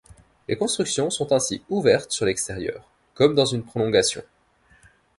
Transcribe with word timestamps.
Les 0.47 0.55
constructions 0.55 1.11
sont 1.11 1.31
ainsi 1.31 1.61
ouvertes 1.69 2.11
sur 2.11 2.25
l'extérieur, 2.25 2.89
comme 3.13 3.35
dans 3.35 3.45
une 3.45 3.63
prolongation. 3.63 4.23